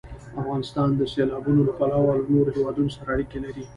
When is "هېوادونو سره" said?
2.57-3.07